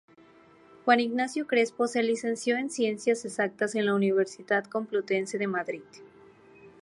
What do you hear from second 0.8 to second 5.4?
Juan Ignacio Crespo se licenció en Ciencias Exactas en la Universidad Complutense